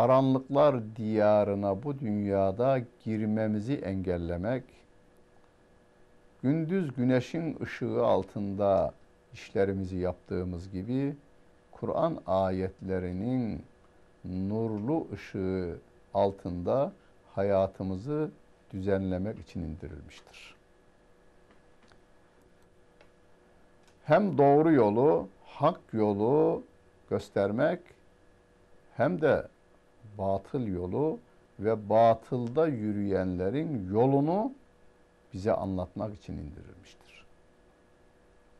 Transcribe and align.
Karanlıklar 0.00 0.96
diyarına 0.96 1.82
bu 1.82 2.00
dünyada 2.00 2.78
girmemizi 3.04 3.74
engellemek, 3.74 4.64
gündüz 6.42 6.94
güneşin 6.94 7.58
ışığı 7.62 8.04
altında 8.04 8.94
işlerimizi 9.32 9.96
yaptığımız 9.96 10.70
gibi 10.70 11.16
Kur'an 11.72 12.18
ayetlerinin 12.26 13.62
nurlu 14.24 15.06
ışığı 15.12 15.78
altında 16.14 16.92
hayatımızı 17.34 18.30
düzenlemek 18.72 19.38
için 19.38 19.60
indirilmiştir. 19.60 20.54
Hem 24.04 24.38
doğru 24.38 24.72
yolu, 24.72 25.28
hak 25.44 25.80
yolu 25.92 26.62
göstermek 27.10 27.80
hem 28.96 29.20
de 29.20 29.48
batıl 30.20 30.66
yolu 30.66 31.18
ve 31.60 31.88
batılda 31.88 32.66
yürüyenlerin 32.66 33.92
yolunu 33.92 34.52
bize 35.34 35.52
anlatmak 35.52 36.14
için 36.14 36.32
indirilmiştir. 36.32 37.24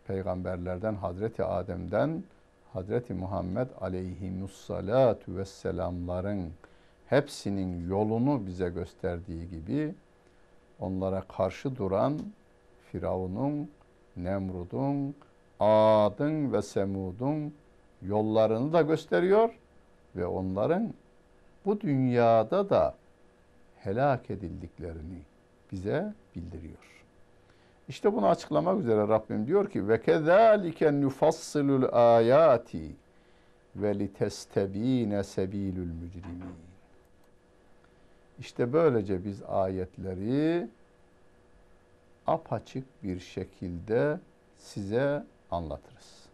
Peygamberlerden 0.07 0.95
Hazreti 0.95 1.45
Adem'den 1.45 2.23
Hazreti 2.73 3.15
Muhammed 3.15 3.67
aleyhimussalatu 3.81 5.37
vesselamların 5.37 6.53
hepsinin 7.07 7.89
yolunu 7.89 8.47
bize 8.47 8.69
gösterdiği 8.69 9.49
gibi 9.49 9.95
onlara 10.81 11.21
karşı 11.21 11.77
duran 11.77 12.19
Firavun'un, 12.93 13.71
Nemrud'un, 14.17 15.15
Ad'ın 15.61 16.53
ve 16.53 16.63
Semud'un 16.63 17.55
yollarını 18.03 18.73
da 18.73 18.83
gösteriyor 18.83 19.59
ve 20.17 20.27
onların 20.27 20.95
bu 21.67 21.81
dünyada 21.81 22.71
da 22.71 22.95
helak 23.79 24.31
edildiklerini 24.31 25.23
bize 25.73 26.15
bildiriyor. 26.37 27.05
İşte 27.89 28.13
bunu 28.13 28.29
açıklamak 28.29 28.81
üzere 28.81 29.09
Rabbim 29.09 29.47
diyor 29.47 29.71
ki 29.71 29.89
ve 29.89 30.03
kezalike 30.03 31.01
nufassilul 31.01 31.89
ayati 31.93 32.93
ve 33.77 33.99
litestebine 33.99 35.25
sebilul 35.25 35.87
mücrimin. 36.03 36.55
İşte 38.39 38.73
böylece 38.73 39.25
biz 39.25 39.43
ayetleri 39.43 40.69
apaçık 42.27 42.85
bir 43.03 43.21
şekilde 43.21 44.21
size 44.59 45.25
anlatırız. 45.51 46.27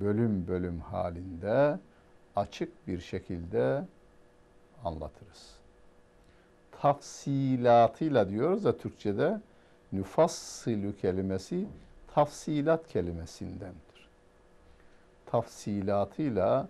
Bölüm 0.00 0.46
bölüm 0.48 0.80
halinde 0.80 1.78
açık 2.36 2.88
bir 2.88 3.00
şekilde 3.00 3.84
anlatırız. 4.84 5.52
Tafsilatıyla 6.80 8.28
diyoruz 8.28 8.64
da 8.64 8.78
Türkçe'de 8.78 9.40
nüfassilü 9.92 10.96
kelimesi 10.96 11.66
tafsilat 12.14 12.88
kelimesindendir. 12.88 14.08
Tafsilatıyla 15.26 16.68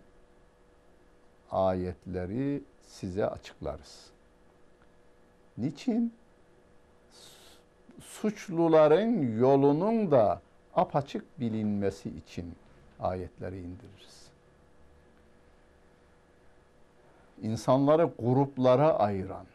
ayetleri 1.51 2.63
size 2.83 3.27
açıklarız. 3.27 4.11
Niçin? 5.59 6.15
Suçluların 8.01 9.39
yolunun 9.39 10.11
da 10.11 10.41
apaçık 10.75 11.41
bilinmesi 11.41 12.09
için 12.09 12.55
ayetleri 13.01 13.59
indiririz. 13.59 14.22
İnsanları 17.43 18.11
gruplara 18.19 18.99
ayıran 18.99 19.47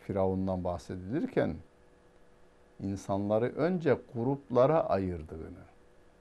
Firavundan 0.00 0.64
bahsedilirken 0.64 1.54
insanları 2.80 3.46
önce 3.56 3.98
gruplara 4.14 4.88
ayırdığını, 4.88 5.64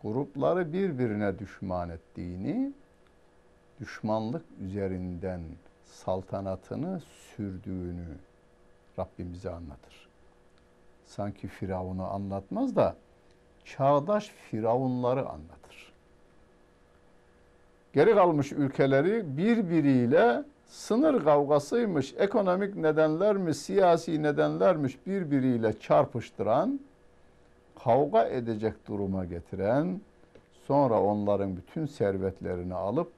grupları 0.01 0.73
birbirine 0.73 1.39
düşman 1.39 1.89
ettiğini, 1.89 2.73
düşmanlık 3.79 4.45
üzerinden 4.61 5.41
saltanatını 5.85 7.01
sürdüğünü 7.35 8.17
Rabbim 8.99 9.33
bize 9.33 9.49
anlatır. 9.49 10.07
Sanki 11.05 11.47
Firavun'u 11.47 12.07
anlatmaz 12.07 12.75
da 12.75 12.95
çağdaş 13.65 14.27
firavunları 14.27 15.29
anlatır. 15.29 15.93
Geri 17.93 18.13
kalmış 18.13 18.51
ülkeleri 18.51 19.37
birbiriyle 19.37 20.43
sınır 20.67 21.23
kavgasıymış, 21.23 22.13
ekonomik 22.17 22.75
nedenlermiş, 22.75 23.57
siyasi 23.57 24.23
nedenlermiş 24.23 24.97
birbiriyle 25.07 25.79
çarpıştıran, 25.79 26.79
kavga 27.83 28.23
edecek 28.23 28.73
duruma 28.87 29.25
getiren, 29.25 30.01
sonra 30.67 31.01
onların 31.01 31.57
bütün 31.57 31.85
servetlerini 31.85 32.73
alıp 32.73 33.11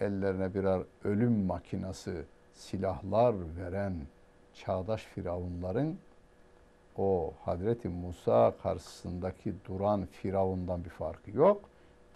ellerine 0.00 0.54
birer 0.54 0.80
ölüm 1.04 1.44
makinası, 1.44 2.22
silahlar 2.54 3.34
veren 3.60 3.94
çağdaş 4.54 5.02
firavunların 5.02 5.96
o 6.98 7.32
Hazreti 7.44 7.88
Musa 7.88 8.52
karşısındaki 8.62 9.54
duran 9.68 10.06
firavundan 10.06 10.84
bir 10.84 10.90
farkı 10.90 11.30
yok. 11.30 11.60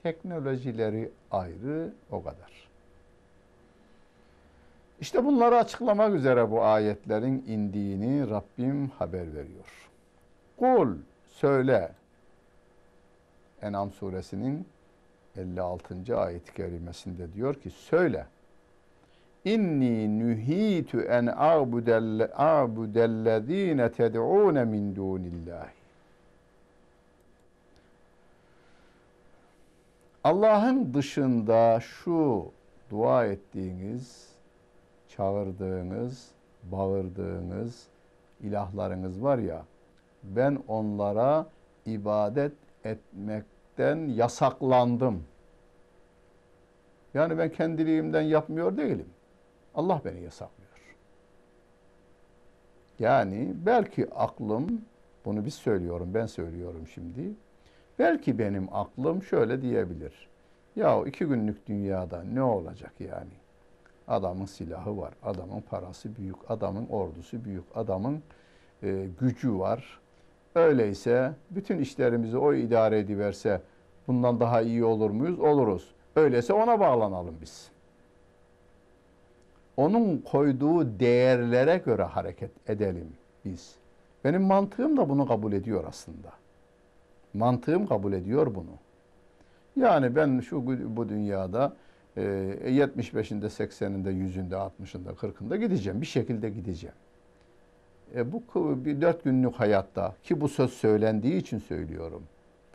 Teknolojileri 0.03 1.11
ayrı 1.31 1.93
o 2.11 2.23
kadar. 2.23 2.70
İşte 5.01 5.25
bunları 5.25 5.57
açıklamak 5.57 6.15
üzere 6.15 6.51
bu 6.51 6.63
ayetlerin 6.65 7.45
indiğini 7.47 8.31
Rabbim 8.31 8.89
haber 8.89 9.35
veriyor. 9.35 9.89
Kul 10.57 10.97
söyle 11.29 11.93
En'am 13.63 13.91
suresinin 13.91 14.67
56. 15.37 16.19
ayet-i 16.19 16.55
kerimesinde 16.55 17.33
diyor 17.33 17.55
ki 17.55 17.71
söyle 17.71 18.27
İnni 19.45 20.21
nuhitu 20.21 21.01
en 21.01 21.27
a'budelle 21.27 22.27
a'budellezine 22.27 23.93
ted'un 23.93 24.69
min 24.69 24.97
dunillahi 24.97 25.71
Allah'ın 30.25 30.95
dışında 30.95 31.81
şu 31.81 32.45
dua 32.91 33.27
ettiğiniz 33.27 34.30
çağırdığınız, 35.17 36.31
bağırdığınız 36.63 37.87
ilahlarınız 38.41 39.23
var 39.23 39.39
ya, 39.39 39.65
ben 40.23 40.59
onlara 40.69 41.47
ibadet 41.87 42.53
etmekten 42.85 43.97
yasaklandım. 44.09 45.25
Yani 47.15 47.39
ben 47.39 47.53
kendiliğimden 47.53 48.21
yapmıyor 48.21 48.77
değilim. 48.77 49.09
Allah 49.75 50.01
beni 50.05 50.21
yasaklıyor. 50.21 50.71
Yani 52.99 53.55
belki 53.67 54.15
aklım, 54.15 54.83
bunu 55.25 55.45
biz 55.45 55.55
söylüyorum, 55.55 56.11
ben 56.15 56.27
söylüyorum 56.27 56.87
şimdi. 56.95 57.35
Belki 57.99 58.39
benim 58.39 58.69
aklım 58.73 59.23
şöyle 59.23 59.63
diyebilir. 59.63 60.29
Ya 60.77 61.03
iki 61.07 61.25
günlük 61.25 61.67
dünyada 61.67 62.23
ne 62.23 62.43
olacak 62.43 62.93
yani? 63.01 63.33
Adamın 64.11 64.47
silahı 64.47 64.99
var, 64.99 65.13
adamın 65.23 65.61
parası 65.61 66.17
büyük, 66.17 66.37
adamın 66.49 66.87
ordusu 66.87 67.45
büyük, 67.45 67.65
adamın 67.75 68.23
e, 68.83 69.07
gücü 69.21 69.59
var. 69.59 70.01
Öyleyse 70.55 71.33
bütün 71.51 71.79
işlerimizi 71.79 72.39
o 72.39 72.55
idare 72.55 72.99
ediverse 72.99 73.61
bundan 74.09 74.41
daha 74.41 74.61
iyi 74.61 74.85
olur 74.85 75.11
muyuz? 75.11 75.41
Oluruz. 75.41 75.95
Öyleyse 76.17 76.53
ona 76.53 76.81
bağlanalım 76.81 77.35
biz. 77.43 77.71
Onun 79.77 80.19
koyduğu 80.19 81.01
değerlere 81.01 81.79
göre 81.79 82.03
hareket 82.03 82.51
edelim 82.71 83.13
biz. 83.45 83.75
Benim 84.25 84.43
mantığım 84.43 84.97
da 84.97 85.09
bunu 85.09 85.29
kabul 85.29 85.53
ediyor 85.53 85.85
aslında. 85.89 86.29
Mantığım 87.35 87.87
kabul 87.87 88.13
ediyor 88.13 88.55
bunu. 88.55 88.75
Yani 89.77 90.17
ben 90.17 90.41
şu 90.41 90.67
bu 90.97 91.09
dünyada 91.09 91.73
e, 92.17 92.23
75'inde, 92.67 93.47
80'inde, 93.47 94.11
100'ünde, 94.11 94.55
60'ında, 94.55 95.15
40'ında 95.15 95.57
gideceğim. 95.57 96.01
Bir 96.01 96.07
şekilde 96.07 96.51
gideceğim. 96.51 96.97
E, 98.15 98.33
bu 98.33 98.43
bir 98.85 99.01
dört 99.01 99.25
günlük 99.25 99.55
hayatta 99.55 100.15
ki 100.23 100.41
bu 100.41 100.49
söz 100.49 100.71
söylendiği 100.71 101.37
için 101.37 101.59
söylüyorum. 101.59 102.23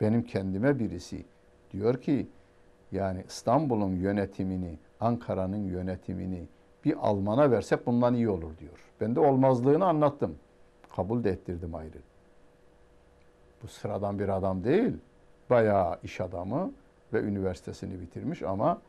Benim 0.00 0.22
kendime 0.22 0.78
birisi 0.78 1.24
diyor 1.72 2.00
ki 2.00 2.26
yani 2.92 3.24
İstanbul'un 3.28 3.96
yönetimini, 3.96 4.78
Ankara'nın 5.00 5.64
yönetimini 5.64 6.46
bir 6.84 6.96
Alman'a 7.00 7.50
versek 7.50 7.86
bundan 7.86 8.14
iyi 8.14 8.28
olur 8.28 8.58
diyor. 8.58 8.90
Ben 9.00 9.16
de 9.16 9.20
olmazlığını 9.20 9.86
anlattım. 9.86 10.34
Kabul 10.96 11.24
de 11.24 11.30
ettirdim 11.30 11.74
ayrı. 11.74 11.98
Bu 13.62 13.68
sıradan 13.68 14.18
bir 14.18 14.28
adam 14.28 14.64
değil. 14.64 14.92
Bayağı 15.50 15.98
iş 16.02 16.20
adamı 16.20 16.72
ve 17.12 17.20
üniversitesini 17.20 18.00
bitirmiş 18.00 18.42
ama 18.42 18.80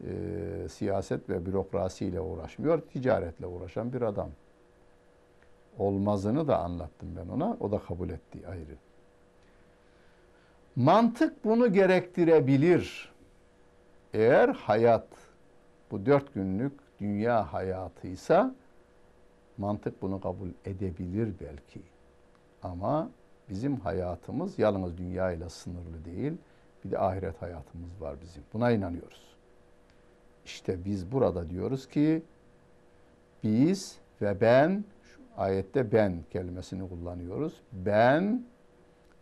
e, 0.00 0.68
siyaset 0.68 1.28
ve 1.28 1.46
bürokrasiyle 1.46 2.20
uğraşmıyor, 2.20 2.80
ticaretle 2.80 3.46
uğraşan 3.46 3.92
bir 3.92 4.02
adam. 4.02 4.30
Olmazını 5.78 6.48
da 6.48 6.58
anlattım 6.58 7.08
ben 7.16 7.28
ona. 7.28 7.56
O 7.60 7.72
da 7.72 7.78
kabul 7.78 8.10
etti 8.10 8.38
ayrı. 8.48 8.76
Mantık 10.76 11.44
bunu 11.44 11.72
gerektirebilir. 11.72 13.12
Eğer 14.14 14.48
hayat 14.48 15.06
bu 15.90 16.06
dört 16.06 16.34
günlük 16.34 16.72
dünya 17.00 17.52
hayatıysa 17.52 18.54
mantık 19.58 20.02
bunu 20.02 20.20
kabul 20.20 20.48
edebilir 20.64 21.34
belki. 21.40 21.82
Ama 22.62 23.10
bizim 23.48 23.76
hayatımız 23.76 24.58
yalnız 24.58 24.98
dünya 24.98 25.32
ile 25.32 25.48
sınırlı 25.48 26.04
değil. 26.04 26.32
Bir 26.84 26.90
de 26.90 26.98
ahiret 26.98 27.42
hayatımız 27.42 28.00
var 28.00 28.16
bizim. 28.22 28.42
Buna 28.52 28.70
inanıyoruz. 28.70 29.31
İşte 30.44 30.84
biz 30.84 31.12
burada 31.12 31.50
diyoruz 31.50 31.88
ki 31.88 32.22
biz 33.42 33.98
ve 34.22 34.40
ben 34.40 34.84
ayette 35.36 35.92
ben 35.92 36.24
kelimesini 36.30 36.88
kullanıyoruz. 36.88 37.60
Ben 37.72 38.44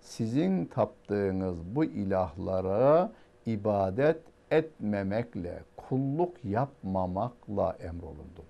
sizin 0.01 0.65
taptığınız 0.65 1.57
bu 1.75 1.85
ilahlara 1.85 3.13
ibadet 3.47 4.23
etmemekle, 4.51 5.63
kulluk 5.77 6.45
yapmamakla 6.45 7.77
emrolundum. 7.81 8.45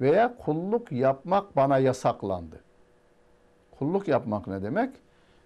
Veya 0.00 0.36
kulluk 0.36 0.92
yapmak 0.92 1.56
bana 1.56 1.78
yasaklandı. 1.78 2.60
Kulluk 3.78 4.08
yapmak 4.08 4.46
ne 4.46 4.62
demek? 4.62 4.90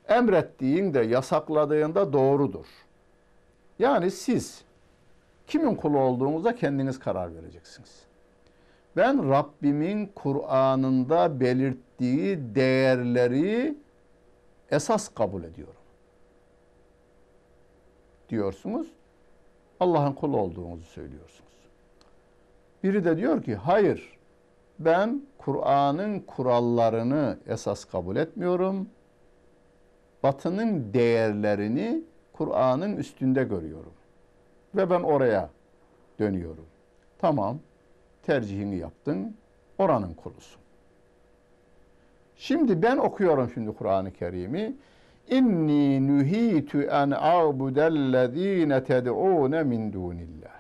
Emrettiğin 0.09 0.95
de 0.95 1.01
yasakladığında 1.01 2.13
doğrudur. 2.13 2.67
Yani 3.79 4.11
siz 4.11 4.65
kimin 5.49 5.75
kulu 5.75 5.99
olduğunuza 5.99 6.55
kendiniz 6.55 6.99
karar 6.99 7.35
vereceksiniz. 7.35 8.03
Ben 8.97 9.31
Rabbimin 9.31 10.07
Kur'an'ında 10.15 11.41
belirttiği 11.41 12.55
değerleri 12.55 13.77
esas 14.71 15.09
kabul 15.09 15.45
ediyorum. 15.45 15.75
Diyorsunuz. 18.29 18.89
Allah'ın 19.81 20.13
kulu 20.13 20.37
olduğunuzu 20.37 20.85
söylüyorsunuz. 20.85 21.53
Biri 22.83 23.05
de 23.05 23.17
diyor 23.17 23.43
ki 23.43 23.55
hayır 23.55 24.19
ben 24.79 25.23
Kur'an'ın 25.39 26.21
kurallarını 26.21 27.39
esas 27.47 27.85
kabul 27.85 28.17
etmiyorum. 28.17 28.89
Batının 30.23 30.93
değerlerini 30.95 32.03
Kur'an'ın 32.33 32.97
üstünde 32.97 33.45
görüyorum. 33.45 33.93
Ve 34.75 34.91
ben 34.91 35.01
oraya 35.01 35.51
dönüyorum. 36.19 36.67
Tamam 37.19 37.59
tercihini 38.23 38.77
yaptın 38.77 39.37
oranın 39.79 40.15
kulusun. 40.15 40.61
Şimdi 42.37 42.83
ben 42.83 42.97
okuyorum 42.97 43.51
şimdi 43.55 43.73
Kur'an-ı 43.73 44.13
Kerim'i. 44.13 44.77
İnni 45.31 46.09
nuhitu 46.09 46.83
en 46.83 47.11
a'budellezine 47.11 48.85
ted'un 48.85 49.67
min 49.67 49.93
dunillah. 49.93 50.59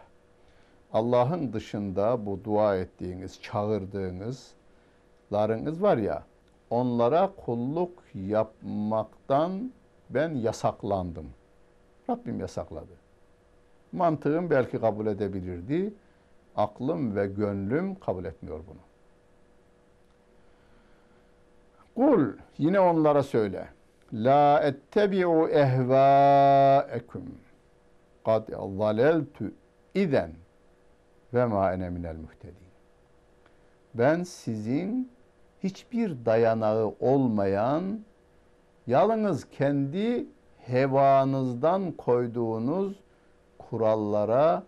Allah'ın 0.92 1.52
dışında 1.52 2.26
bu 2.26 2.44
dua 2.44 2.76
ettiğiniz, 2.76 3.42
çağırdığınız 3.42 4.52
larınız 5.32 5.82
var 5.82 5.96
ya, 5.96 6.22
onlara 6.70 7.32
kulluk 7.44 8.02
yapmaktan 8.14 9.72
ben 10.10 10.34
yasaklandım. 10.34 11.26
Rabbim 12.10 12.40
yasakladı. 12.40 13.07
Mantığım 13.92 14.50
belki 14.50 14.80
kabul 14.80 15.06
edebilirdi. 15.06 15.94
Aklım 16.56 17.16
ve 17.16 17.26
gönlüm 17.26 17.94
kabul 17.94 18.24
etmiyor 18.24 18.60
bunu. 18.66 18.88
Kul 21.94 22.32
yine 22.58 22.80
onlara 22.80 23.22
söyle. 23.22 23.68
La 24.12 24.60
ettebi'u 24.60 25.48
ehvâekum. 25.48 27.24
Kad 28.24 28.48
zaleltu 28.78 29.44
izen 29.94 30.30
ve 31.34 31.44
ma 31.44 31.72
ene 31.72 31.90
minel 31.90 32.16
muhtedin. 32.16 32.68
Ben 33.94 34.22
sizin 34.22 35.12
hiçbir 35.62 36.24
dayanağı 36.24 36.94
olmayan 37.00 38.00
yalnız 38.86 39.50
kendi 39.50 40.26
hevanızdan 40.58 41.92
koyduğunuz 41.92 42.96
kurallara 43.70 44.62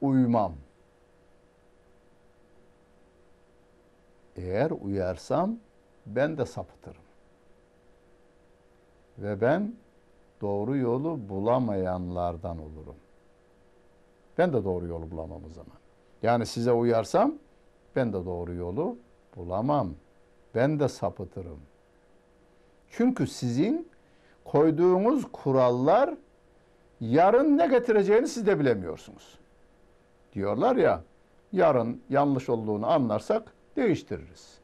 uymam. 0.00 0.52
Eğer 4.36 4.70
uyarsam 4.70 5.56
ben 6.06 6.38
de 6.38 6.46
sapıtırım. 6.46 7.02
Ve 9.18 9.40
ben 9.40 9.74
doğru 10.40 10.76
yolu 10.76 11.28
bulamayanlardan 11.28 12.58
olurum. 12.58 12.96
Ben 14.38 14.52
de 14.52 14.64
doğru 14.64 14.86
yolu 14.86 15.10
bulamam 15.10 15.44
o 15.44 15.48
zaman. 15.48 15.76
Yani 16.22 16.46
size 16.46 16.72
uyarsam 16.72 17.34
ben 17.96 18.12
de 18.12 18.24
doğru 18.24 18.54
yolu 18.54 18.96
bulamam. 19.36 19.94
Ben 20.54 20.80
de 20.80 20.88
sapıtırım. 20.88 21.60
Çünkü 22.90 23.26
sizin 23.26 23.88
koyduğunuz 24.44 25.32
kurallar 25.32 26.14
yarın 27.02 27.58
ne 27.58 27.66
getireceğini 27.66 28.28
siz 28.28 28.46
de 28.46 28.58
bilemiyorsunuz. 28.60 29.38
Diyorlar 30.32 30.76
ya, 30.76 31.02
yarın 31.52 32.02
yanlış 32.10 32.48
olduğunu 32.48 32.86
anlarsak 32.86 33.52
değiştiririz. 33.76 34.58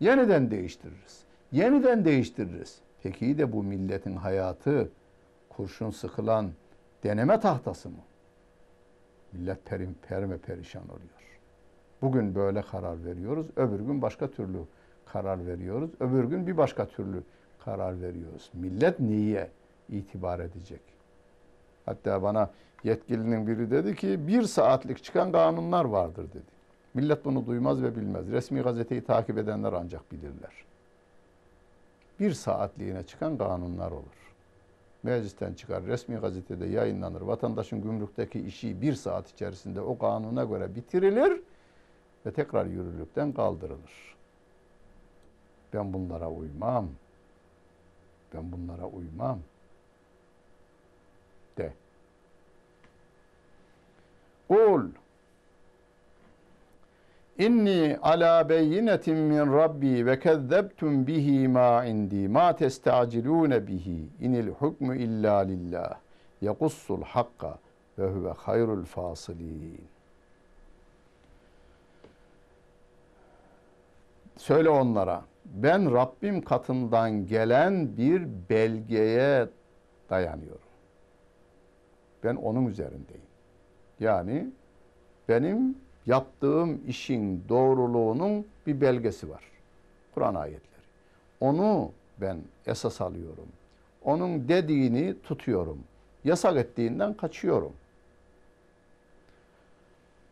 Yeniden 0.00 0.50
değiştiririz. 0.50 1.24
Yeniden 1.52 2.04
değiştiririz. 2.04 2.78
Peki 3.02 3.38
de 3.38 3.52
bu 3.52 3.62
milletin 3.62 4.16
hayatı 4.16 4.90
kurşun 5.48 5.90
sıkılan 5.90 6.50
deneme 7.04 7.40
tahtası 7.40 7.88
mı? 7.88 8.02
Millet 9.32 9.64
perim, 9.64 9.94
perme 10.08 10.38
perişan 10.38 10.84
oluyor. 10.84 11.38
Bugün 12.02 12.34
böyle 12.34 12.62
karar 12.62 13.04
veriyoruz, 13.04 13.46
öbür 13.56 13.80
gün 13.80 14.02
başka 14.02 14.30
türlü 14.30 14.58
karar 15.06 15.46
veriyoruz, 15.46 15.90
öbür 16.00 16.24
gün 16.24 16.46
bir 16.46 16.56
başka 16.56 16.86
türlü 16.86 17.22
karar 17.64 18.02
veriyoruz. 18.02 18.50
Millet 18.54 19.00
niye 19.00 19.50
itibar 19.88 20.40
edecek? 20.40 20.91
Hatta 21.86 22.22
bana 22.22 22.50
yetkilinin 22.84 23.46
biri 23.46 23.70
dedi 23.70 23.96
ki 23.96 24.26
bir 24.26 24.42
saatlik 24.42 25.04
çıkan 25.04 25.32
kanunlar 25.32 25.84
vardır 25.84 26.28
dedi. 26.28 26.52
Millet 26.94 27.24
bunu 27.24 27.46
duymaz 27.46 27.82
ve 27.82 27.96
bilmez. 27.96 28.30
Resmi 28.30 28.60
gazeteyi 28.60 29.04
takip 29.04 29.38
edenler 29.38 29.72
ancak 29.72 30.12
bilirler. 30.12 30.64
Bir 32.20 32.32
saatliğine 32.32 33.02
çıkan 33.02 33.38
kanunlar 33.38 33.90
olur. 33.90 34.22
Meclisten 35.02 35.54
çıkar, 35.54 35.84
resmi 35.86 36.16
gazetede 36.16 36.66
yayınlanır. 36.66 37.20
Vatandaşın 37.20 37.82
gümrükteki 37.82 38.40
işi 38.40 38.82
bir 38.82 38.94
saat 38.94 39.30
içerisinde 39.30 39.80
o 39.80 39.98
kanuna 39.98 40.44
göre 40.44 40.74
bitirilir 40.74 41.40
ve 42.26 42.32
tekrar 42.32 42.66
yürürlükten 42.66 43.32
kaldırılır. 43.32 44.16
Ben 45.72 45.92
bunlara 45.92 46.30
uymam. 46.30 46.88
Ben 48.34 48.52
bunlara 48.52 48.86
uymam. 48.86 49.38
De. 51.58 51.72
Kul 54.48 54.88
İnni 57.38 57.98
ala 58.02 58.48
beyinetin 58.48 59.16
min 59.16 59.52
rabbi 59.52 60.06
ve 60.06 60.18
kezzebtum 60.18 61.06
bihi 61.06 61.48
ma 61.48 61.84
indi 61.84 62.28
ma 62.28 62.56
testacilune 62.56 63.66
bihi 63.66 64.08
inil 64.20 64.48
hukmu 64.48 64.94
illa 64.94 65.38
lillah 65.38 65.94
yakussul 66.40 67.02
hakka 67.02 67.58
ve 67.98 68.06
huve 68.06 68.30
hayrul 68.30 68.84
fasilin. 68.84 69.84
Söyle 74.36 74.70
onlara 74.70 75.24
ben 75.44 75.94
Rabbim 75.94 76.40
katından 76.44 77.26
gelen 77.26 77.96
bir 77.96 78.28
belgeye 78.50 79.48
dayanıyorum. 80.10 80.60
Ben 82.24 82.36
onun 82.36 82.66
üzerindeyim. 82.66 83.31
Yani 84.02 84.46
benim 85.28 85.76
yaptığım 86.06 86.80
işin 86.88 87.44
doğruluğunun 87.48 88.46
bir 88.66 88.80
belgesi 88.80 89.30
var. 89.30 89.44
Kur'an 90.14 90.34
ayetleri. 90.34 90.82
Onu 91.40 91.90
ben 92.20 92.38
esas 92.66 93.00
alıyorum. 93.00 93.48
Onun 94.04 94.48
dediğini 94.48 95.22
tutuyorum. 95.22 95.78
Yasak 96.24 96.56
ettiğinden 96.56 97.14
kaçıyorum. 97.14 97.72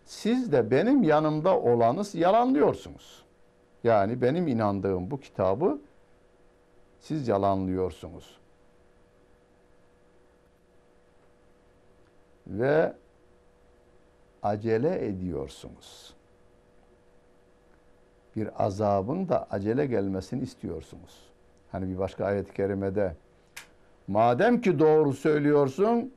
Siz 0.04 0.52
de 0.52 0.70
benim 0.70 1.02
yanımda 1.02 1.60
olanı 1.60 2.02
yalanlıyorsunuz. 2.14 3.22
Yani 3.84 4.22
benim 4.22 4.48
inandığım 4.48 5.10
bu 5.10 5.20
kitabı 5.20 5.78
siz 7.00 7.28
yalanlıyorsunuz. 7.28 8.38
Ve 12.46 12.92
acele 14.42 15.06
ediyorsunuz. 15.06 16.14
Bir 18.36 18.64
azabın 18.64 19.28
da 19.28 19.46
acele 19.50 19.86
gelmesini 19.86 20.42
istiyorsunuz. 20.42 21.30
Hani 21.72 21.88
bir 21.88 21.98
başka 21.98 22.24
ayet-i 22.24 22.54
kerimede 22.54 23.16
madem 24.08 24.60
ki 24.60 24.78
doğru 24.78 25.12
söylüyorsun 25.12 26.12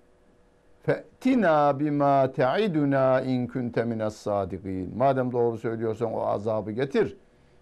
fe'tina 0.83 1.79
bima 1.79 2.31
te'iduna 2.31 3.21
in 3.21 3.47
kunte 3.47 3.83
minas 3.83 4.15
sadikin. 4.15 4.97
Madem 4.97 5.31
doğru 5.31 5.57
söylüyorsan 5.57 6.13
o 6.13 6.21
azabı 6.21 6.71
getir. 6.71 7.17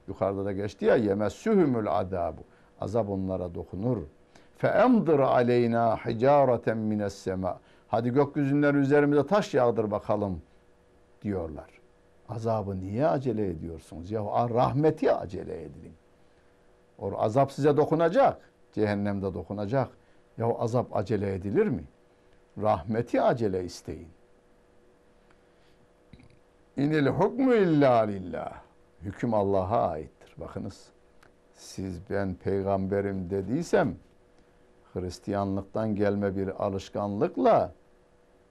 Yukarıda 0.07 0.45
da 0.45 0.51
geçti 0.51 0.85
ya 0.85 0.95
yemessuhumul 0.95 1.87
adabu. 1.87 2.41
Azap 2.81 3.09
onlara 3.09 3.55
dokunur. 3.55 3.97
Fe 4.57 4.67
emdir 4.67 5.19
aleyna 5.19 5.97
hicareten 5.97 6.77
mines 6.77 7.13
sema. 7.13 7.59
Hadi 7.87 8.09
gökyüzünden 8.09 8.75
üzerimize 8.75 9.27
taş 9.27 9.53
yağdır 9.53 9.91
bakalım 9.91 10.41
diyorlar. 11.21 11.81
Azabı 12.29 12.79
niye 12.79 13.07
acele 13.07 13.49
ediyorsunuz? 13.49 14.11
Ya 14.11 14.21
rahmeti 14.49 15.13
acele 15.13 15.63
edin. 15.63 15.93
O 16.99 17.17
azap 17.17 17.51
size 17.51 17.77
dokunacak. 17.77 18.51
Cehennemde 18.73 19.33
dokunacak. 19.33 19.89
Ya 20.37 20.47
azap 20.59 20.95
acele 20.95 21.33
edilir 21.33 21.67
mi? 21.67 21.83
Rahmeti 22.61 23.21
acele 23.21 23.63
isteyin. 23.63 24.09
İnil 26.77 27.07
hukmu 27.07 27.53
illa 27.53 27.97
lillah. 27.99 28.61
Hüküm 29.01 29.33
Allah'a 29.33 29.89
aittir. 29.89 30.33
Bakınız 30.37 30.89
siz 31.53 32.09
ben 32.09 32.35
peygamberim 32.35 33.29
dediysem 33.29 33.95
Hristiyanlıktan 34.93 35.95
gelme 35.95 36.35
bir 36.35 36.65
alışkanlıkla 36.65 37.71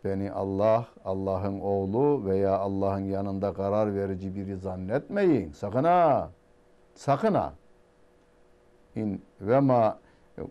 beni 0.05 0.33
Allah, 0.33 0.87
Allah'ın 1.05 1.61
oğlu 1.61 2.25
veya 2.25 2.59
Allah'ın 2.59 3.05
yanında 3.05 3.53
karar 3.53 3.95
verici 3.95 4.35
biri 4.35 4.57
zannetmeyin. 4.57 5.53
Sakın 5.53 5.85
ha. 5.85 6.31
Sakın 6.95 7.35
ha. 7.35 7.53
İn 8.97 9.23
ve 9.41 9.61
ma 9.61 9.99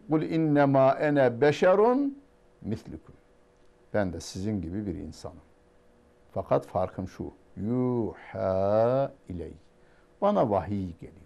kul 0.09 0.21
innema 0.21 0.91
ene 0.91 1.41
beşerun 1.41 2.21
mislukum. 2.61 3.15
Ben 3.93 4.13
de 4.13 4.19
sizin 4.19 4.61
gibi 4.61 4.85
bir 4.85 4.95
insanım. 4.95 5.37
Fakat 6.31 6.65
farkım 6.65 7.07
şu. 7.07 7.31
Yuha 7.57 9.11
iley. 9.29 9.53
Bana 10.21 10.49
vahiy 10.49 10.93
geliyor. 10.93 11.19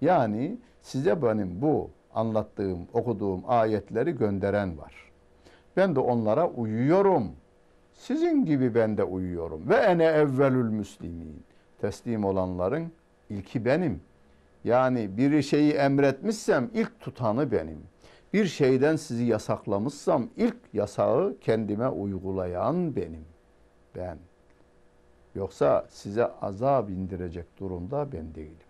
Yani 0.00 0.58
size 0.82 1.22
benim 1.22 1.62
bu 1.62 1.90
anlattığım, 2.14 2.88
okuduğum 2.92 3.42
ayetleri 3.46 4.12
gönderen 4.12 4.78
var. 4.78 5.07
Ben 5.78 5.96
de 5.96 6.00
onlara 6.00 6.48
uyuyorum. 6.48 7.32
Sizin 7.92 8.44
gibi 8.44 8.74
ben 8.74 8.96
de 8.96 9.04
uyuyorum. 9.04 9.68
Ve 9.68 9.74
ene 9.76 10.04
evvelül 10.04 10.70
müslimin. 10.70 11.42
Teslim 11.80 12.24
olanların 12.24 12.92
ilki 13.30 13.64
benim. 13.64 14.00
Yani 14.64 15.16
bir 15.16 15.42
şeyi 15.42 15.72
emretmişsem 15.72 16.70
ilk 16.74 17.00
tutanı 17.00 17.52
benim. 17.52 17.78
Bir 18.32 18.46
şeyden 18.46 18.96
sizi 18.96 19.24
yasaklamışsam 19.24 20.28
ilk 20.36 20.56
yasağı 20.72 21.36
kendime 21.40 21.88
uygulayan 21.88 22.96
benim. 22.96 23.24
Ben. 23.96 24.18
Yoksa 25.34 25.86
size 25.88 26.26
azap 26.26 26.90
indirecek 26.90 27.58
durumda 27.60 28.12
ben 28.12 28.34
değilim. 28.34 28.68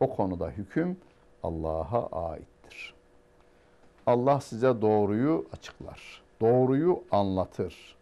O 0.00 0.16
konuda 0.16 0.50
hüküm 0.50 0.96
Allah'a 1.42 2.30
aittir. 2.30 2.94
Allah 4.06 4.40
size 4.40 4.82
doğruyu 4.82 5.46
açıklar. 5.52 6.25
Doğruyu 6.40 7.02
anlatır. 7.10 7.96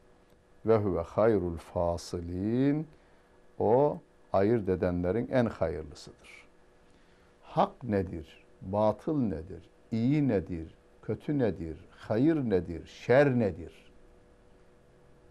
Ve 0.66 0.76
huve 0.76 1.00
hayrul 1.00 1.56
fasilin. 1.56 2.86
O 3.58 3.98
ayırt 4.32 4.68
edenlerin 4.68 5.28
en 5.32 5.46
hayırlısıdır. 5.46 6.46
Hak 7.42 7.84
nedir? 7.84 8.44
Batıl 8.62 9.18
nedir? 9.18 9.70
İyi 9.92 10.28
nedir? 10.28 10.74
Kötü 11.02 11.38
nedir? 11.38 11.78
Hayır 11.90 12.36
nedir? 12.36 12.86
Şer 12.86 13.38
nedir? 13.38 13.92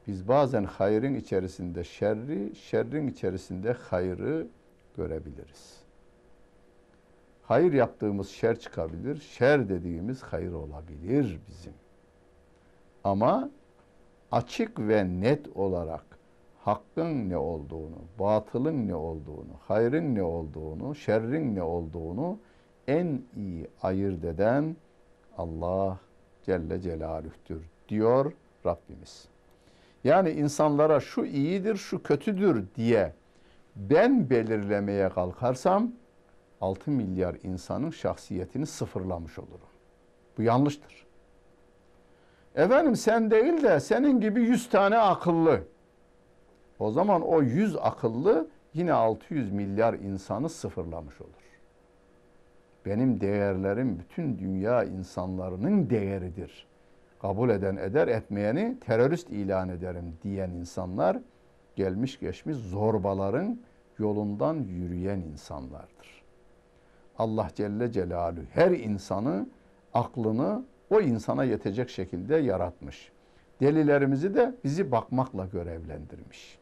Biz 0.07 0.27
bazen 0.27 0.63
hayrın 0.63 1.13
içerisinde 1.13 1.83
şerri, 1.83 2.55
şerrin 2.55 3.07
içerisinde 3.07 3.73
hayrı 3.73 4.47
görebiliriz. 4.97 5.83
Hayır 7.43 7.73
yaptığımız 7.73 8.29
şer 8.29 8.59
çıkabilir, 8.59 9.17
şer 9.17 9.69
dediğimiz 9.69 10.23
hayır 10.23 10.51
olabilir 10.51 11.39
bizim. 11.47 11.73
Ama 13.03 13.49
açık 14.31 14.79
ve 14.79 15.05
net 15.21 15.47
olarak 15.55 16.05
hakkın 16.59 17.29
ne 17.29 17.37
olduğunu, 17.37 17.97
batılın 18.19 18.87
ne 18.87 18.95
olduğunu, 18.95 19.53
hayrın 19.67 20.15
ne 20.15 20.23
olduğunu, 20.23 20.95
şerrin 20.95 21.55
ne 21.55 21.63
olduğunu 21.63 22.37
en 22.87 23.21
iyi 23.35 23.67
ayırt 23.81 24.23
eden 24.23 24.75
Allah 25.37 25.99
Celle 26.45 26.81
Celaluh'tür 26.81 27.63
diyor 27.89 28.33
Rabbimiz. 28.65 29.27
Yani 30.03 30.29
insanlara 30.29 30.99
şu 30.99 31.25
iyidir, 31.25 31.75
şu 31.75 32.03
kötüdür 32.03 32.65
diye 32.75 33.13
ben 33.75 34.29
belirlemeye 34.29 35.09
kalkarsam 35.09 35.91
6 36.61 36.91
milyar 36.91 37.35
insanın 37.43 37.89
şahsiyetini 37.89 38.65
sıfırlamış 38.65 39.39
olurum. 39.39 39.67
Bu 40.37 40.41
yanlıştır. 40.41 41.02
Efendim 42.55 42.95
sen 42.95 43.31
değil 43.31 43.63
de 43.63 43.79
senin 43.79 44.21
gibi 44.21 44.41
100 44.41 44.69
tane 44.69 44.97
akıllı. 44.97 45.61
O 46.79 46.91
zaman 46.91 47.21
o 47.21 47.41
100 47.41 47.75
akıllı 47.81 48.47
yine 48.73 48.93
600 48.93 49.51
milyar 49.51 49.93
insanı 49.93 50.49
sıfırlamış 50.49 51.21
olur. 51.21 51.29
Benim 52.85 53.21
değerlerim 53.21 53.99
bütün 53.99 54.37
dünya 54.37 54.83
insanlarının 54.83 55.89
değeridir. 55.89 56.67
Kabul 57.21 57.49
eden 57.49 57.75
eder, 57.75 58.07
etmeyeni 58.07 58.79
terörist 58.79 59.29
ilan 59.29 59.69
ederim 59.69 60.17
diyen 60.23 60.49
insanlar 60.49 61.17
gelmiş 61.75 62.19
geçmiş 62.19 62.57
zorbaların 62.57 63.59
yolundan 63.99 64.55
yürüyen 64.55 65.19
insanlardır. 65.19 66.23
Allah 67.17 67.47
Celle 67.55 67.91
Celaluhu 67.91 68.45
her 68.53 68.71
insanı 68.71 69.47
aklını 69.93 70.63
o 70.93 71.01
insana 71.01 71.43
yetecek 71.43 71.89
şekilde 71.89 72.35
yaratmış. 72.35 73.11
Delilerimizi 73.61 74.35
de 74.35 74.55
bizi 74.63 74.91
bakmakla 74.91 75.45
görevlendirmiş. 75.45 76.59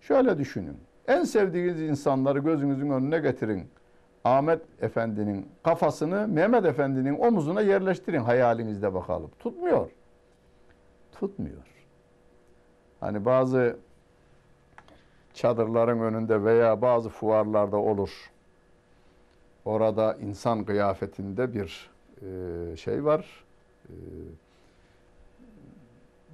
Şöyle 0.00 0.38
düşünün. 0.38 0.76
En 1.08 1.24
sevdiğiniz 1.24 1.80
insanları 1.80 2.38
gözünüzün 2.38 2.90
önüne 2.90 3.18
getirin. 3.18 3.68
Ahmet 4.24 4.60
Efendi'nin 4.80 5.48
kafasını 5.64 6.28
Mehmet 6.28 6.64
Efendi'nin 6.64 7.18
omuzuna 7.18 7.60
yerleştirin 7.60 8.20
hayalinizde 8.20 8.94
bakalım. 8.94 9.30
Tutmuyor. 9.38 9.90
Tutmuyor. 11.12 11.66
Hani 13.00 13.24
bazı 13.24 13.76
çadırların 15.34 16.00
önünde 16.00 16.44
veya 16.44 16.82
bazı 16.82 17.08
fuarlarda 17.08 17.76
olur. 17.76 18.30
Orada 19.64 20.14
insan 20.14 20.64
kıyafetinde 20.64 21.54
bir 21.54 21.91
şey 22.76 23.04
var. 23.04 23.44
E, 23.88 23.94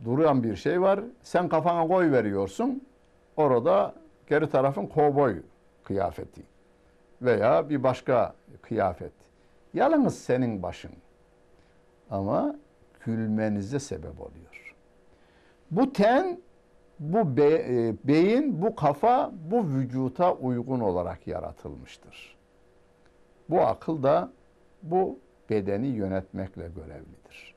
duran 0.05 0.43
bir 0.43 0.57
şey 0.57 0.81
var. 0.83 1.01
Sen 1.23 1.49
kafana 1.49 1.89
koy 1.89 2.13
veriyorsun. 2.13 2.83
Orada 3.37 3.95
geri 4.27 4.51
tarafın 4.51 4.87
kovboy 4.87 5.37
kıyafeti 5.85 6.43
veya 7.23 7.71
bir 7.71 7.83
başka 7.83 8.35
kıyafet. 8.63 9.13
Yalnız 9.75 10.19
senin 10.19 10.63
başın. 10.63 10.93
Ama 12.11 12.57
gülmenize 13.05 13.79
sebep 13.79 14.21
oluyor. 14.21 14.75
Bu 15.71 15.93
ten, 15.93 16.41
bu 16.99 17.37
be, 17.37 17.55
e, 17.55 17.95
beyin, 18.05 18.63
bu 18.63 18.75
kafa, 18.75 19.33
bu 19.51 19.65
vücuta 19.69 20.35
uygun 20.35 20.81
olarak 20.81 21.27
yaratılmıştır. 21.27 22.37
Bu 23.49 23.61
akıl 23.61 24.03
da 24.03 24.31
bu 24.83 25.19
bedeni 25.51 25.87
yönetmekle 25.87 26.69
görevlidir. 26.69 27.55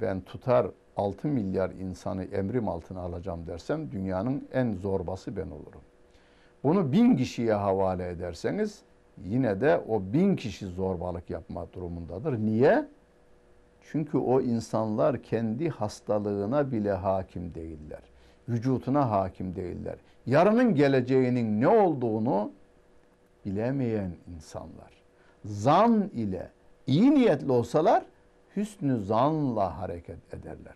Ben 0.00 0.20
tutar 0.20 0.66
6 0.96 1.28
milyar 1.28 1.70
insanı 1.70 2.24
emrim 2.24 2.68
altına 2.68 3.00
alacağım 3.00 3.46
dersem 3.46 3.90
dünyanın 3.92 4.48
en 4.52 4.74
zorbası 4.74 5.36
ben 5.36 5.46
olurum. 5.46 5.80
Bunu 6.64 6.92
bin 6.92 7.16
kişiye 7.16 7.52
havale 7.52 8.08
ederseniz 8.08 8.82
yine 9.24 9.60
de 9.60 9.80
o 9.88 10.02
bin 10.12 10.36
kişi 10.36 10.66
zorbalık 10.66 11.30
yapma 11.30 11.66
durumundadır. 11.72 12.38
Niye? 12.38 12.86
Çünkü 13.82 14.18
o 14.18 14.40
insanlar 14.40 15.22
kendi 15.22 15.68
hastalığına 15.68 16.72
bile 16.72 16.92
hakim 16.92 17.54
değiller. 17.54 18.02
Vücutuna 18.48 19.10
hakim 19.10 19.56
değiller. 19.56 19.96
Yarının 20.26 20.74
geleceğinin 20.74 21.60
ne 21.60 21.68
olduğunu 21.68 22.50
bilemeyen 23.46 24.10
insanlar. 24.36 24.92
Zan 25.44 26.10
ile 26.14 26.50
iyi 26.86 27.14
niyetli 27.14 27.52
olsalar 27.52 28.04
hüsnü 28.56 28.98
zanla 28.98 29.78
hareket 29.78 30.34
ederler. 30.34 30.74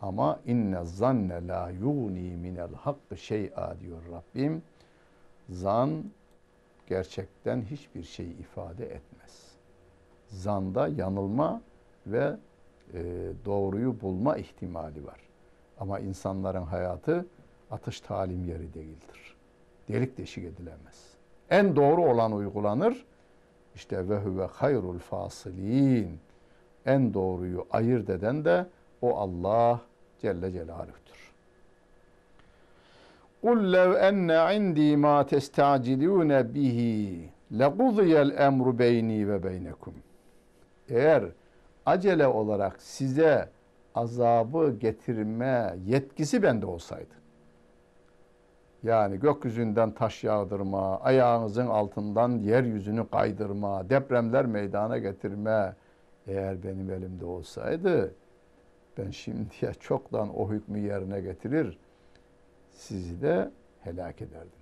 Ama 0.00 0.40
inne 0.46 0.84
zanne 0.84 1.46
la 1.46 1.70
yuni 1.70 2.36
minel 2.36 2.74
hakkı 2.74 3.16
şey'a 3.16 3.80
diyor 3.80 4.02
Rabbim. 4.12 4.62
Zan 5.48 6.04
gerçekten 6.86 7.62
hiçbir 7.62 8.02
şey 8.02 8.30
ifade 8.30 8.84
etmez. 8.84 9.54
Zanda 10.28 10.88
yanılma 10.88 11.62
ve 12.06 12.36
e, 12.94 13.02
doğruyu 13.44 14.00
bulma 14.00 14.36
ihtimali 14.36 15.06
var. 15.06 15.20
Ama 15.80 15.98
insanların 15.98 16.64
hayatı 16.64 17.26
atış 17.70 18.00
talim 18.00 18.44
yeri 18.44 18.74
değildir. 18.74 19.36
Delik 19.88 20.18
deşik 20.18 20.44
edilemez. 20.44 21.14
En 21.50 21.76
doğru 21.76 22.04
olan 22.04 22.32
uygulanır. 22.32 23.04
İşte 23.75 24.09
ve 24.09 24.17
huve 24.17 24.45
hayrul 24.45 24.99
fasilin. 24.99 26.19
En 26.85 27.13
doğruyu 27.13 27.67
ayırt 27.71 28.09
eden 28.09 28.45
de 28.45 28.65
o 29.01 29.17
Allah 29.17 29.81
Celle 30.21 30.51
Celaluh'tür. 30.51 31.15
قُلْ 33.43 33.59
لَوْ 33.77 33.89
اَنَّ 34.09 34.29
عِنْدِي 34.49 34.89
مَا 35.05 35.17
تَسْتَعْجِلُونَ 35.31 36.31
بِهِ 36.55 36.79
لَقُضِيَ 37.59 38.13
الْاَمْرُ 38.27 38.67
بَيْنِي 38.83 39.19
وَبَيْنَكُمْ 39.29 39.93
Eğer 40.89 41.23
acele 41.85 42.27
olarak 42.27 42.81
size 42.81 43.49
azabı 43.95 44.75
getirme 44.79 45.75
yetkisi 45.85 46.43
bende 46.43 46.65
olsaydı, 46.65 47.15
yani 48.82 49.20
gökyüzünden 49.20 49.90
taş 49.90 50.24
yağdırma, 50.24 51.00
ayağınızın 51.00 51.66
altından 51.66 52.38
yeryüzünü 52.38 53.08
kaydırma, 53.08 53.90
depremler 53.90 54.46
meydana 54.46 54.98
getirme 54.98 55.74
eğer 56.26 56.62
benim 56.62 56.90
elimde 56.90 57.24
olsaydı 57.24 58.14
ben 58.98 59.10
şimdiye 59.10 59.74
çoktan 59.80 60.38
o 60.38 60.50
hükmü 60.50 60.78
yerine 60.78 61.20
getirir, 61.20 61.78
sizi 62.70 63.22
de 63.22 63.50
helak 63.80 64.22
ederdim. 64.22 64.60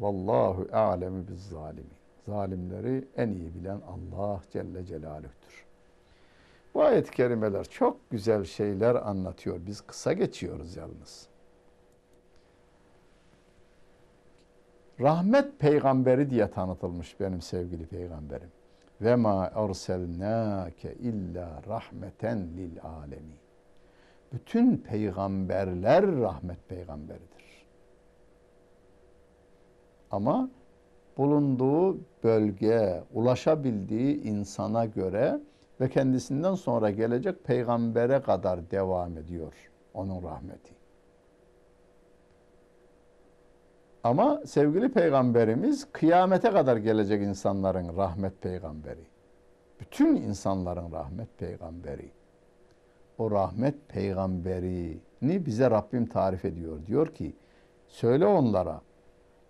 Vallahu 0.00 0.68
alemi 0.72 1.28
biz 1.28 1.48
zalimi. 1.48 1.94
Zalimleri 2.26 3.08
en 3.16 3.28
iyi 3.28 3.54
bilen 3.54 3.80
Allah 3.80 4.40
Celle 4.52 4.84
Celaluh'tür. 4.84 5.66
Bu 6.74 6.82
ayet-i 6.82 7.10
kerimeler 7.10 7.64
çok 7.64 8.10
güzel 8.10 8.44
şeyler 8.44 8.94
anlatıyor. 8.94 9.60
Biz 9.66 9.80
kısa 9.80 10.12
geçiyoruz 10.12 10.76
yalnız. 10.76 11.28
Rahmet 15.00 15.58
peygamberi 15.58 16.30
diye 16.30 16.50
tanıtılmış 16.50 17.20
benim 17.20 17.40
sevgili 17.40 17.86
peygamberim. 17.86 18.50
Ve 19.00 19.16
ma 19.16 19.50
erselnake 19.54 20.94
illa 20.94 21.62
rahmeten 21.68 22.48
lil 22.56 22.82
alemin. 22.82 23.36
Bütün 24.32 24.76
peygamberler 24.76 26.06
rahmet 26.06 26.68
peygamberidir. 26.68 27.66
Ama 30.10 30.50
bulunduğu 31.16 31.98
bölge, 32.24 33.04
ulaşabildiği 33.14 34.22
insana 34.22 34.84
göre 34.84 35.40
ve 35.80 35.88
kendisinden 35.88 36.54
sonra 36.54 36.90
gelecek 36.90 37.44
peygambere 37.44 38.22
kadar 38.22 38.70
devam 38.70 39.18
ediyor 39.18 39.70
onun 39.94 40.22
rahmeti. 40.22 40.74
Ama 44.04 44.40
sevgili 44.46 44.88
peygamberimiz 44.88 45.92
kıyamete 45.92 46.50
kadar 46.50 46.76
gelecek 46.76 47.22
insanların 47.22 47.96
rahmet 47.96 48.42
peygamberi. 48.42 49.06
Bütün 49.80 50.16
insanların 50.16 50.92
rahmet 50.92 51.38
peygamberi. 51.38 52.10
O 53.18 53.30
rahmet 53.30 53.88
peygamberini 53.88 55.46
bize 55.46 55.70
Rabbim 55.70 56.06
tarif 56.06 56.44
ediyor. 56.44 56.86
Diyor 56.86 57.14
ki 57.14 57.36
söyle 57.88 58.26
onlara 58.26 58.80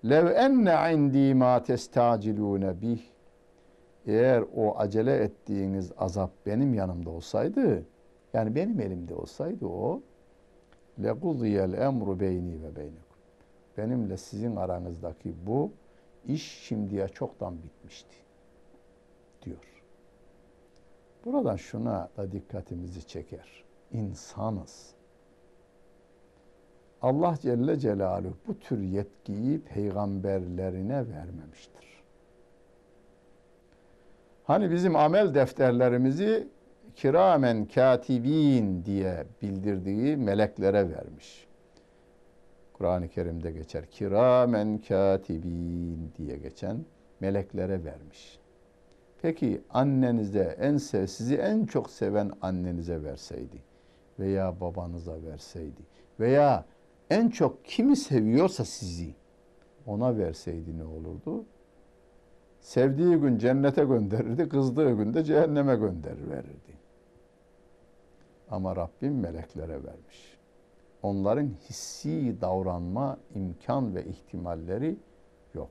lev 0.04 0.26
enne 0.26 0.92
indi 0.94 1.34
ma 1.34 1.62
testacilune 1.62 2.80
bih 2.80 3.11
eğer 4.06 4.44
o 4.56 4.78
acele 4.78 5.16
ettiğiniz 5.16 5.92
azap 5.98 6.30
benim 6.46 6.74
yanımda 6.74 7.10
olsaydı 7.10 7.82
yani 8.32 8.54
benim 8.54 8.80
elimde 8.80 9.14
olsaydı 9.14 9.66
o 9.66 10.00
legudiyel 11.02 11.72
emru 11.72 12.20
beyni 12.20 12.62
ve 12.62 12.76
beynekum 12.76 13.12
benimle 13.78 14.16
sizin 14.16 14.56
aranızdaki 14.56 15.34
bu 15.46 15.72
iş 16.26 16.42
şimdiye 16.42 17.08
çoktan 17.08 17.62
bitmişti 17.62 18.16
diyor. 19.42 19.82
Buradan 21.24 21.56
şuna 21.56 22.08
da 22.16 22.32
dikkatimizi 22.32 23.06
çeker. 23.06 23.64
İnsanız. 23.92 24.94
Allah 27.02 27.34
Celle 27.42 27.78
Celaluhu 27.78 28.34
bu 28.46 28.58
tür 28.58 28.82
yetkiyi 28.82 29.60
peygamberlerine 29.60 31.08
vermemiştir. 31.08 31.91
Hani 34.52 34.70
bizim 34.70 34.96
amel 34.96 35.34
defterlerimizi 35.34 36.48
kiramen 36.96 37.64
katibin 37.66 38.84
diye 38.84 39.24
bildirdiği 39.42 40.16
meleklere 40.16 40.90
vermiş. 40.90 41.46
Kur'an-ı 42.72 43.08
Kerim'de 43.08 43.52
geçer. 43.52 43.86
Kiramen 43.90 44.78
katibin 44.78 46.12
diye 46.18 46.36
geçen 46.36 46.84
meleklere 47.20 47.84
vermiş. 47.84 48.38
Peki 49.22 49.62
annenize 49.70 50.56
en 50.60 50.76
sev, 50.76 51.06
sizi 51.06 51.36
en 51.36 51.64
çok 51.64 51.90
seven 51.90 52.30
annenize 52.42 53.02
verseydi 53.02 53.62
veya 54.18 54.60
babanıza 54.60 55.22
verseydi 55.22 55.82
veya 56.20 56.64
en 57.10 57.28
çok 57.28 57.64
kimi 57.64 57.96
seviyorsa 57.96 58.64
sizi 58.64 59.14
ona 59.86 60.18
verseydi 60.18 60.78
ne 60.78 60.84
olurdu? 60.84 61.44
Sevdiği 62.62 63.16
gün 63.16 63.38
cennete 63.38 63.84
gönderirdi, 63.84 64.48
kızdığı 64.48 64.96
gün 64.96 65.14
de 65.14 65.24
cehenneme 65.24 65.76
gönderir 65.76 66.30
verirdi. 66.30 66.78
Ama 68.50 68.76
Rabbim 68.76 69.20
meleklere 69.20 69.84
vermiş. 69.84 70.38
Onların 71.02 71.46
hissi 71.46 72.40
davranma 72.40 73.18
imkan 73.34 73.94
ve 73.94 74.04
ihtimalleri 74.04 74.96
yok. 75.54 75.70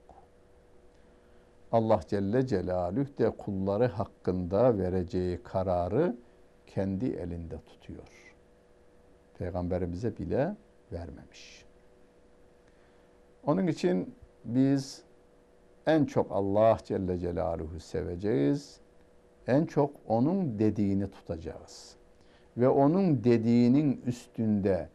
Allah 1.72 2.00
Celle 2.08 2.48
Celaluhu 2.48 3.18
de 3.18 3.30
kulları 3.30 3.88
hakkında 3.88 4.78
vereceği 4.78 5.44
kararı 5.44 6.18
kendi 6.68 7.06
elinde 7.06 7.58
tutuyor. 7.58 8.36
Peygamberimize 9.38 10.18
bile 10.18 10.56
vermemiş. 10.92 11.66
Onun 13.44 13.68
için 13.68 14.16
biz 14.46 15.04
en 15.88 16.06
çok 16.06 16.32
Allah 16.32 16.78
Celle 16.84 17.20
Celaluhu 17.20 17.80
seveceğiz. 17.80 18.80
En 19.48 19.66
çok 19.66 19.92
onun 20.08 20.60
dediğini 20.60 21.12
tutacağız. 21.12 21.96
Ve 22.58 22.70
onun 22.70 23.24
dediğinin 23.24 24.02
üstünde 24.06 24.90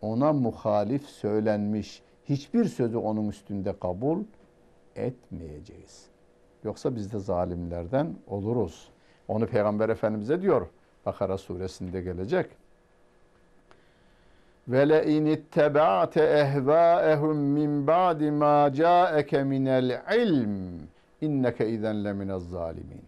ona 0.00 0.32
muhalif 0.32 1.06
söylenmiş 1.06 2.02
hiçbir 2.24 2.64
sözü 2.64 2.96
onun 2.96 3.28
üstünde 3.28 3.78
kabul 3.78 4.24
etmeyeceğiz. 4.96 6.06
Yoksa 6.64 6.96
biz 6.96 7.12
de 7.12 7.18
zalimlerden 7.18 8.14
oluruz. 8.26 8.88
Onu 9.28 9.46
Peygamber 9.46 9.88
Efendimiz'e 9.88 10.42
diyor. 10.42 10.66
Bakara 11.06 11.38
suresinde 11.38 12.00
gelecek. 12.00 12.50
Ve 14.68 14.88
le 14.88 15.04
in 15.16 15.26
ittaba'te 15.26 16.20
ehva'ehum 16.20 17.36
min 17.36 17.86
ba'di 17.86 18.30
ma 18.30 18.72
ca'eke 18.72 19.44
minel 19.44 20.02
ilm 20.14 20.80
inneke 21.20 21.68
izen 21.68 22.04
leminez 22.04 22.50
zalimin. 22.50 23.02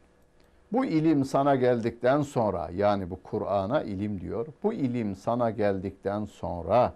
Bu 0.73 0.85
ilim 0.85 1.25
sana 1.25 1.57
geldikten 1.57 2.23
sonra 2.23 2.71
yani 2.75 3.11
bu 3.11 3.23
Kur'an'a 3.23 3.83
ilim 3.83 4.21
diyor. 4.21 4.47
Bu 4.63 4.73
ilim 4.73 5.17
sana 5.17 5.51
geldikten 5.51 6.25
sonra 6.25 6.93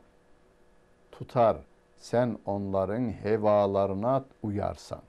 tutar 1.12 1.56
sen 1.96 2.38
onların 2.46 3.08
hevalarına 3.08 4.24
uyarsan. 4.42 5.00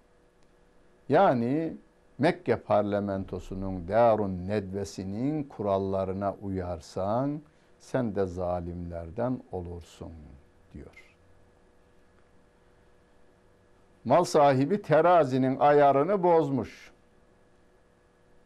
Yani 1.09 1.73
Mekke 2.17 2.55
parlamentosunun 2.55 3.87
Darun 3.87 4.47
Nedvesi'nin 4.47 5.43
kurallarına 5.43 6.35
uyarsan 6.41 7.41
sen 7.81 8.15
de 8.15 8.25
zalimlerden 8.25 9.43
olursun 9.51 10.11
diyor. 10.73 11.15
Mal 14.05 14.23
sahibi 14.23 14.81
terazinin 14.81 15.59
ayarını 15.59 16.23
bozmuş. 16.23 16.91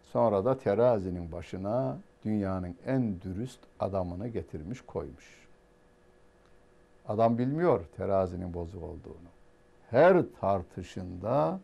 Sonra 0.03 0.45
da 0.45 0.57
terazinin 0.57 1.31
başına 1.31 1.97
dünyanın 2.25 2.75
en 2.85 3.21
dürüst 3.21 3.59
adamını 3.79 4.27
getirmiş 4.27 4.81
koymuş. 4.81 5.47
Adam 7.07 7.37
bilmiyor 7.37 7.85
terazinin 7.97 8.53
bozuk 8.53 8.83
olduğunu. 8.83 9.29
Her 9.89 10.23
tartışında 10.41 11.59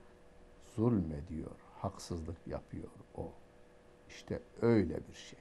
zulmediyor, 0.75 1.55
haksızlık 1.79 2.47
yapıyor 2.47 2.89
o. 3.17 3.29
İşte 4.09 4.39
öyle 4.61 4.95
bir 5.07 5.13
şey. 5.13 5.39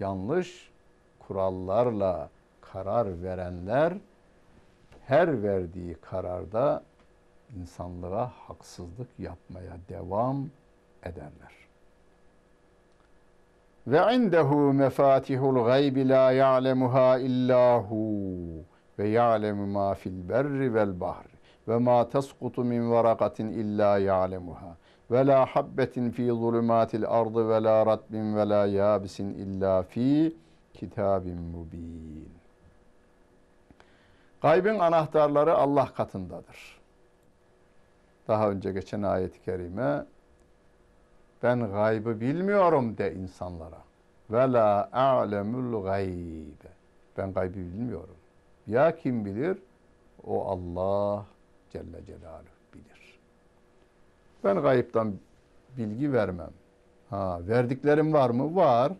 Yanlış 0.00 0.70
kurallarla 1.18 2.28
karar 2.60 3.22
verenler 3.22 3.92
her 5.06 5.42
verdiği 5.42 5.94
kararda 5.94 6.82
insanlığa 7.56 8.32
haksızlık 8.46 9.08
yapmaya 9.18 9.76
devam 9.88 10.48
ederler. 11.02 11.52
Ve 13.86 14.14
indehu 14.14 14.72
mefatihul 14.72 15.64
gaybi 15.64 16.08
la 16.08 16.32
ya'lemuha 16.32 17.18
illa 17.18 17.78
hu 17.78 18.64
ve 18.98 19.08
ya'lemu 19.08 19.66
ma 19.66 19.94
fil 19.94 20.28
berri 20.28 20.74
vel 20.74 21.00
bahri 21.00 21.38
ve 21.68 21.78
ma 21.78 22.08
tasqutu 22.08 22.64
min 22.64 22.90
varakatin 22.90 23.48
illa 23.48 23.98
ya'lemuha 23.98 24.76
ve 25.10 25.26
la 25.26 25.46
habbetin 25.46 26.10
fi 26.10 26.26
zulumatil 26.26 27.06
ardı 27.06 27.48
ve 27.48 27.62
la 27.62 27.86
ratbin 27.86 28.36
ve 28.36 28.48
la 28.48 28.66
yabisin 28.66 29.34
illa 29.34 29.82
fi 29.82 30.36
kitabin 30.74 31.40
mubin. 31.40 32.32
Gaybın 34.42 34.78
anahtarları 34.78 35.54
Allah 35.54 35.92
katındadır. 35.96 36.78
Daha 38.28 38.50
önce 38.50 38.72
geçen 38.72 39.02
ayet-i 39.02 39.42
kerime 39.42 40.04
ben 41.42 41.60
gaybı 41.72 42.20
bilmiyorum 42.20 42.98
de 42.98 43.14
insanlara. 43.14 43.78
Ve 44.30 44.52
la 44.52 44.88
a'lemul 44.92 45.84
gaybe. 45.84 46.68
Ben 47.18 47.32
gaybı 47.32 47.54
bilmiyorum. 47.54 48.16
Ya 48.66 48.96
kim 48.96 49.24
bilir? 49.24 49.58
O 50.26 50.48
Allah 50.48 51.24
Celle 51.70 52.04
Celaluhu. 52.06 52.57
Ben 54.44 54.62
gayipten 54.62 55.14
bilgi 55.76 56.12
vermem. 56.12 56.50
Ha, 57.10 57.40
verdiklerim 57.48 58.12
var 58.12 58.30
mı? 58.30 58.56
Var. 58.56 58.92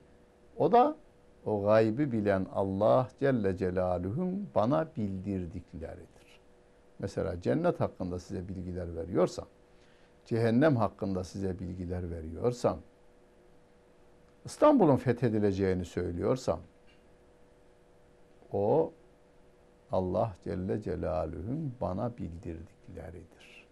O 0.57 0.73
da 0.73 0.97
o 1.45 1.63
gaybı 1.63 2.13
bilen 2.13 2.47
Allah 2.55 3.09
Celle 3.21 3.57
Celaluhu'nun 3.57 4.49
bana 4.55 4.89
bildirdikleridir. 4.97 6.41
Mesela 6.99 7.41
cennet 7.41 7.81
hakkında 7.81 8.19
size 8.19 8.49
bilgiler 8.49 8.97
veriyorsam, 8.97 9.47
cehennem 10.25 10.77
hakkında 10.77 11.25
size 11.25 11.59
bilgiler 11.59 12.11
veriyorsam, 12.11 12.79
İstanbul'un 14.45 14.97
fethedileceğini 14.97 15.85
söylüyorsam, 15.85 16.61
o 18.53 18.93
Allah 19.93 20.33
Celle 20.45 20.83
Celaluhu'nun 20.83 21.75
bana 21.81 22.17
bildirdikleridir. 22.17 23.68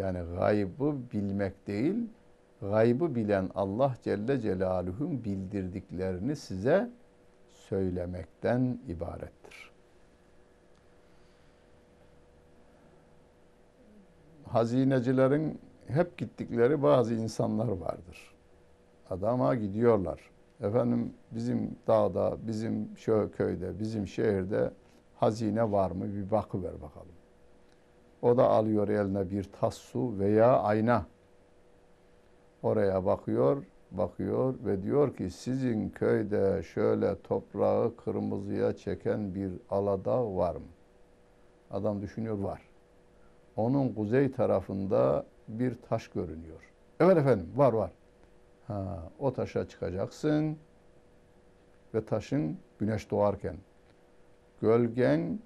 Yani 0.00 0.18
gaybı 0.38 0.96
bilmek 1.12 1.66
değil, 1.66 1.94
gaybı 2.60 3.14
bilen 3.14 3.50
Allah 3.54 3.94
Celle 4.02 4.40
Celaluhu'nun 4.40 5.24
bildirdiklerini 5.24 6.36
size 6.36 6.90
söylemekten 7.48 8.78
ibarettir. 8.88 9.70
Hazinecilerin 14.44 15.60
hep 15.86 16.18
gittikleri 16.18 16.82
bazı 16.82 17.14
insanlar 17.14 17.68
vardır. 17.68 18.34
Adama 19.10 19.54
gidiyorlar. 19.54 20.20
Efendim 20.60 21.14
bizim 21.30 21.76
dağda, 21.86 22.36
bizim 22.46 22.96
şu 22.96 23.30
köyde, 23.36 23.80
bizim 23.80 24.06
şehirde 24.06 24.70
hazine 25.14 25.72
var 25.72 25.90
mı 25.90 26.14
bir 26.14 26.30
bakıver 26.30 26.82
bakalım. 26.82 27.19
O 28.22 28.36
da 28.36 28.48
alıyor 28.48 28.88
eline 28.88 29.30
bir 29.30 29.44
tas 29.44 29.74
su 29.74 30.18
veya 30.18 30.58
ayna. 30.58 31.06
Oraya 32.62 33.04
bakıyor, 33.04 33.64
bakıyor 33.90 34.54
ve 34.64 34.82
diyor 34.82 35.16
ki 35.16 35.30
sizin 35.30 35.90
köyde 35.90 36.62
şöyle 36.62 37.22
toprağı 37.22 37.96
kırmızıya 37.96 38.76
çeken 38.76 39.34
bir 39.34 39.52
aladağ 39.70 40.36
var 40.36 40.54
mı? 40.54 40.68
Adam 41.70 42.02
düşünüyor 42.02 42.38
var. 42.38 42.60
Onun 43.56 43.88
kuzey 43.88 44.32
tarafında 44.32 45.26
bir 45.48 45.74
taş 45.88 46.08
görünüyor. 46.08 46.72
Evet 47.00 47.16
efendim 47.16 47.48
var 47.56 47.72
var. 47.72 47.90
Ha, 48.66 49.02
o 49.18 49.32
taşa 49.32 49.68
çıkacaksın 49.68 50.56
ve 51.94 52.04
taşın 52.04 52.58
güneş 52.78 53.10
doğarken 53.10 53.56
gölgen 54.60 55.40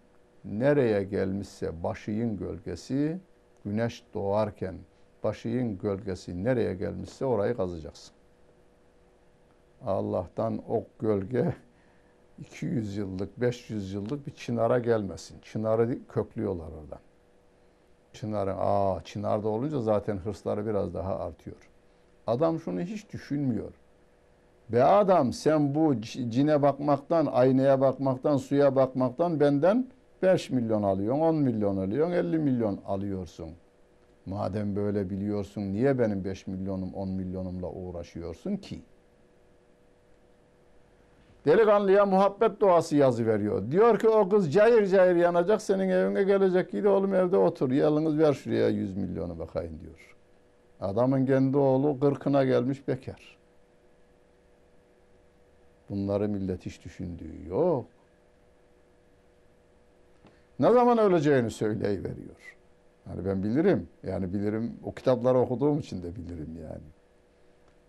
nereye 0.44 1.02
gelmişse 1.02 1.83
başıyın 1.83 2.37
gölgesi 2.37 3.18
güneş 3.64 4.04
doğarken 4.14 4.74
başıyın 5.24 5.78
gölgesi 5.78 6.44
nereye 6.44 6.74
gelmişse 6.74 7.24
orayı 7.24 7.57
kazacaksın. 7.57 8.14
Allah'tan 9.87 10.62
o 10.68 10.85
gölge 10.98 11.54
200 12.38 12.96
yıllık, 12.96 13.40
500 13.40 13.92
yıllık 13.92 14.26
bir 14.26 14.35
çınara 14.35 14.78
gelmesin. 14.78 15.40
Çınarı 15.42 15.98
köklüyorlar 16.09 16.66
oradan. 16.66 17.00
Çınarın, 18.12 18.57
aa 18.59 19.04
çınarda 19.04 19.48
olunca 19.48 19.80
zaten 19.80 20.16
hırsları 20.16 20.66
biraz 20.66 20.94
daha 20.94 21.18
artıyor. 21.18 21.70
Adam 22.26 22.61
şunu 22.61 22.80
hiç 22.80 23.12
düşünmüyor. 23.12 23.72
Be 24.68 24.85
adam 24.85 25.33
sen 25.33 25.74
bu 25.74 26.00
cine 26.00 26.62
bakmaktan, 26.62 27.26
aynaya 27.26 27.80
bakmaktan, 27.80 28.37
suya 28.37 28.76
bakmaktan 28.76 29.40
benden 29.40 29.87
5 30.24 30.50
milyon 30.50 30.82
alıyorsun, 30.82 31.20
10 31.20 31.34
milyon 31.34 31.76
alıyorsun, 31.76 32.12
50 32.12 32.38
milyon 32.38 32.80
alıyorsun. 32.87 33.50
Madem 34.26 34.76
böyle 34.76 35.10
biliyorsun 35.10 35.62
niye 35.72 35.98
benim 35.98 36.24
5 36.24 36.46
milyonum 36.46 36.94
10 36.94 37.08
milyonumla 37.08 37.70
uğraşıyorsun 37.70 38.56
ki? 38.56 38.80
Delikanlıya 41.46 42.06
muhabbet 42.06 42.60
duası 42.60 42.96
yazı 42.96 43.26
veriyor. 43.26 43.70
Diyor 43.70 43.98
ki 43.98 44.08
o 44.08 44.28
kız 44.28 44.52
cayır 44.52 44.87
cayır 44.87 45.16
yanacak 45.16 45.62
senin 45.62 45.88
evine 45.88 46.22
gelecek. 46.22 46.70
Gidi 46.70 46.88
oğlum 46.88 47.14
evde 47.14 47.37
otur. 47.37 47.70
Yalnız 47.70 48.18
ver 48.18 48.32
şuraya 48.32 48.68
100 48.68 48.96
milyonu 48.96 49.38
bakayım 49.38 49.80
diyor. 49.80 50.16
Adamın 50.80 51.26
kendi 51.26 51.56
oğlu 51.56 52.00
kırkına 52.00 52.44
gelmiş 52.44 52.88
bekar. 52.88 53.37
Bunları 55.90 56.28
millet 56.28 56.66
hiç 56.66 56.84
düşündüğü 56.84 57.48
yok. 57.48 57.87
Ne 60.58 60.72
zaman 60.72 60.98
öleceğini 60.98 61.50
söyleyiveriyor. 61.50 62.56
Yani 63.08 63.24
ben 63.24 63.42
bilirim. 63.42 63.88
Yani 64.02 64.32
bilirim. 64.32 64.72
O 64.84 64.94
kitapları 64.94 65.38
okuduğum 65.38 65.78
için 65.78 66.02
de 66.02 66.16
bilirim 66.16 66.58
yani. 66.62 66.84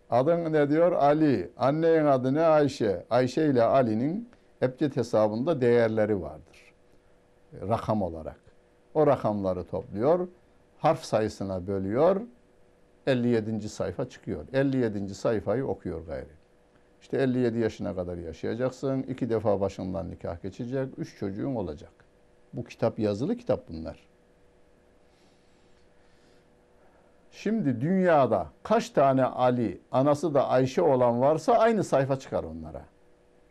Adın 0.09 0.53
ne 0.53 0.69
diyor? 0.69 0.91
Ali. 0.91 1.51
Annenin 1.57 2.05
adı 2.05 2.33
ne? 2.33 2.41
Ayşe. 2.41 3.05
Ayşe 3.09 3.45
ile 3.45 3.63
Ali'nin 3.63 4.29
Ebced 4.61 4.95
hesabında 4.95 5.61
değerleri 5.61 6.21
vardır. 6.21 6.73
Rakam 7.61 8.01
olarak. 8.01 8.39
O 8.93 9.07
rakamları 9.07 9.63
topluyor. 9.63 10.27
Harf 10.77 11.03
sayısına 11.03 11.67
bölüyor. 11.67 12.21
57. 13.07 13.69
sayfa 13.69 14.09
çıkıyor. 14.09 14.45
57. 14.53 15.15
sayfayı 15.15 15.65
okuyor 15.65 16.05
gayri. 16.05 16.35
İşte 17.01 17.17
57 17.17 17.59
yaşına 17.59 17.95
kadar 17.95 18.17
yaşayacaksın. 18.17 19.03
iki 19.03 19.29
defa 19.29 19.61
başından 19.61 20.09
nikah 20.11 20.41
geçecek. 20.41 20.89
Üç 20.97 21.17
çocuğun 21.17 21.55
olacak. 21.55 22.04
Bu 22.55 22.63
kitap 22.63 22.99
yazılı 22.99 23.37
kitap 23.37 23.69
bunlar. 23.69 23.99
Şimdi 27.31 27.81
dünyada 27.81 28.47
kaç 28.63 28.89
tane 28.89 29.23
Ali, 29.23 29.81
anası 29.91 30.33
da 30.33 30.47
Ayşe 30.47 30.81
olan 30.81 31.21
varsa 31.21 31.53
aynı 31.53 31.83
sayfa 31.83 32.19
çıkar 32.19 32.43
onlara. 32.43 32.81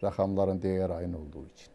Rakamların 0.05 0.63
değeri 0.63 0.93
aynı 0.93 1.19
olduğu 1.19 1.47
için. 1.47 1.69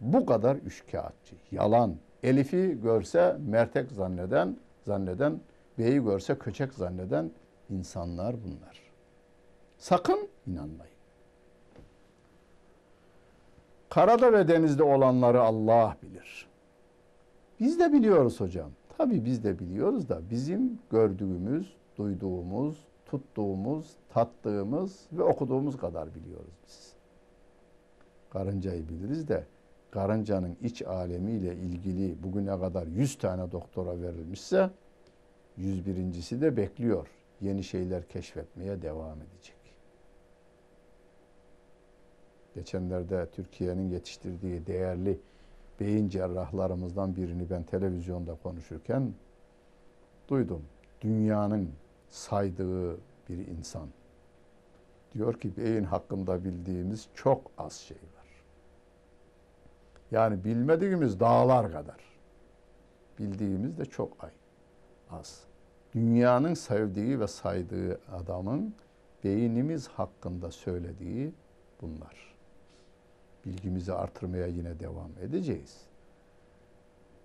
Bu 0.00 0.26
kadar 0.26 0.56
üçkağıtçı, 0.56 1.34
yalan. 1.50 1.96
Elif'i 2.22 2.80
görse 2.82 3.36
mertek 3.46 3.92
zanneden, 3.92 4.56
zanneden, 4.86 5.40
B'yi 5.78 6.04
görse 6.04 6.38
köçek 6.38 6.74
zanneden 6.74 7.30
insanlar 7.70 8.36
bunlar. 8.44 8.80
Sakın 9.78 10.28
inanmayın. 10.46 10.99
Karada 13.90 14.32
ve 14.32 14.48
denizde 14.48 14.82
olanları 14.82 15.40
Allah 15.42 15.96
bilir. 16.02 16.46
Biz 17.60 17.78
de 17.78 17.92
biliyoruz 17.92 18.40
hocam. 18.40 18.70
Tabii 18.98 19.24
biz 19.24 19.44
de 19.44 19.58
biliyoruz 19.58 20.08
da 20.08 20.30
bizim 20.30 20.78
gördüğümüz, 20.90 21.76
duyduğumuz, 21.96 22.86
tuttuğumuz, 23.06 23.96
tattığımız 24.08 25.06
ve 25.12 25.22
okuduğumuz 25.22 25.76
kadar 25.76 26.14
biliyoruz 26.14 26.52
biz. 26.66 26.92
Karıncayı 28.30 28.88
biliriz 28.88 29.28
de 29.28 29.44
karıncanın 29.90 30.56
iç 30.62 30.82
alemiyle 30.82 31.54
ilgili 31.54 32.22
bugüne 32.22 32.60
kadar 32.60 32.86
100 32.86 33.18
tane 33.18 33.52
doktora 33.52 34.00
verilmişse 34.02 34.70
101.si 35.58 36.40
de 36.40 36.56
bekliyor. 36.56 37.08
Yeni 37.40 37.64
şeyler 37.64 38.08
keşfetmeye 38.08 38.82
devam 38.82 39.18
edecek. 39.18 39.59
Geçenlerde 42.54 43.28
Türkiye'nin 43.32 43.90
yetiştirdiği 43.90 44.66
değerli 44.66 45.20
beyin 45.80 46.08
cerrahlarımızdan 46.08 47.16
birini 47.16 47.50
ben 47.50 47.62
televizyonda 47.62 48.34
konuşurken 48.42 49.14
duydum. 50.28 50.62
Dünyanın 51.00 51.70
saydığı 52.08 52.96
bir 53.28 53.46
insan. 53.46 53.88
Diyor 55.14 55.40
ki 55.40 55.56
beyin 55.56 55.84
hakkında 55.84 56.44
bildiğimiz 56.44 57.08
çok 57.14 57.50
az 57.58 57.72
şey 57.72 57.96
var. 57.96 58.26
Yani 60.10 60.44
bilmediğimiz 60.44 61.20
dağlar 61.20 61.72
kadar. 61.72 62.00
Bildiğimiz 63.18 63.78
de 63.78 63.84
çok 63.84 64.24
ay 64.24 64.30
az. 65.10 65.44
Dünyanın 65.94 66.54
sevdiği 66.54 67.20
ve 67.20 67.26
saydığı 67.26 68.00
adamın 68.12 68.74
beynimiz 69.24 69.88
hakkında 69.88 70.50
söylediği 70.50 71.32
bunlar 71.80 72.29
bilgimizi 73.50 73.92
artırmaya 73.92 74.46
yine 74.46 74.80
devam 74.80 75.10
edeceğiz. 75.22 75.76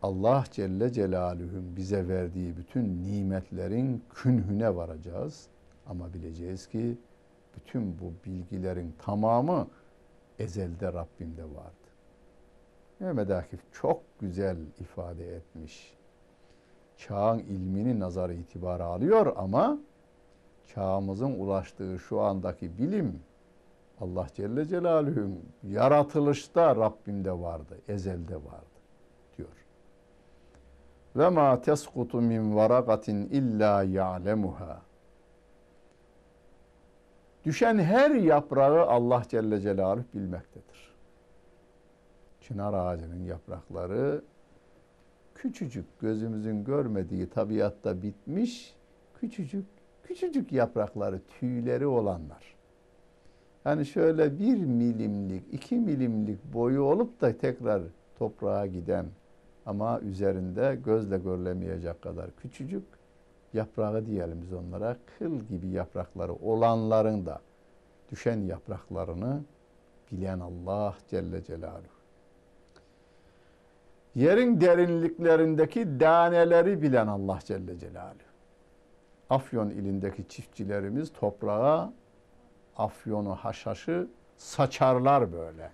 Allah 0.02 0.44
Celle 0.52 0.94
Celaluhu'nun 0.94 1.76
bize 1.76 2.08
verdiği 2.08 2.58
bütün 2.58 3.04
nimetlerin 3.04 4.04
künhüne 4.14 4.76
varacağız. 4.76 5.48
Ama 5.88 6.14
bileceğiz 6.14 6.68
ki 6.68 6.98
bütün 7.56 8.00
bu 8.00 8.14
bilgilerin 8.26 8.96
tamamı 9.00 9.68
ezelde 10.40 10.94
Rabbimde 10.94 11.44
vardı. 11.44 11.86
Mehmet 13.00 13.32
Akif 13.32 13.60
çok 13.74 14.02
güzel 14.20 14.58
ifade 14.80 15.36
etmiş. 15.36 15.94
Çağın 16.98 17.40
ilmini 17.40 18.00
nazar 18.00 18.30
itibara 18.30 18.86
alıyor 18.86 19.34
ama 19.38 19.78
çağımızın 20.68 21.32
ulaştığı 21.40 22.00
şu 22.00 22.22
andaki 22.22 22.78
bilim 22.78 23.20
Allah 24.02 24.28
Celle 24.34 24.66
Celaluhu'nun 24.66 25.44
yaratılışta 25.64 26.76
Rabbimde 26.76 27.32
vardı, 27.32 27.78
ezelde 27.88 28.36
vardı 28.36 28.76
diyor. 29.38 29.66
Ve 31.16 31.30
ma 31.30 31.62
teskutu 31.62 32.22
min 32.22 32.56
varakatin 32.56 33.26
illa 33.26 33.84
ya'lemuha. 33.84 34.82
Düşen 37.46 37.78
her 37.78 38.12
yaprağı 38.12 38.86
Allah 38.86 39.24
Celle 39.30 39.62
Celaluhu 39.62 40.06
bilmektedir. 40.14 40.96
Çınar 42.42 42.74
ağacının 42.74 43.24
yaprakları 43.24 44.22
küçücük 45.36 46.00
gözümüzün 46.00 46.64
görmediği 46.64 47.30
tabiatta 47.30 48.02
bitmiş 48.02 48.76
küçücük 49.20 49.66
küçücük 50.04 50.52
yaprakları 50.52 51.22
tüyleri 51.40 51.88
olanlar. 51.88 52.55
Yani 53.66 53.86
şöyle 53.86 54.40
bir 54.40 54.58
milimlik, 54.58 55.44
iki 55.52 55.76
milimlik 55.76 56.54
boyu 56.54 56.82
olup 56.82 57.22
da 57.22 57.38
tekrar 57.38 57.82
toprağa 58.20 58.66
giden 58.66 59.06
ama 59.66 60.00
üzerinde 60.00 60.78
gözle 60.86 61.18
görülemeyecek 61.18 62.02
kadar 62.02 62.36
küçücük 62.36 62.84
yaprağı 63.54 64.06
diyelim 64.06 64.42
biz 64.42 64.54
onlara 64.54 64.98
kıl 65.20 65.40
gibi 65.40 65.68
yaprakları 65.68 66.34
olanların 66.34 67.26
da 67.26 67.42
düşen 68.12 68.40
yapraklarını 68.40 69.42
bilen 70.12 70.40
Allah 70.40 70.96
Celle 71.10 71.44
Celaluhu. 71.44 71.96
Yerin 74.16 74.62
derinliklerindeki 74.62 76.00
daneleri 76.00 76.82
bilen 76.82 77.08
Allah 77.08 77.40
Celle 77.46 77.78
Celaluhu. 77.78 78.16
Afyon 79.30 79.70
ilindeki 79.70 80.28
çiftçilerimiz 80.28 81.14
toprağa 81.14 81.94
afyonu, 82.78 83.36
haşhaşı 83.36 84.08
saçarlar 84.38 85.34
böyle. 85.34 85.72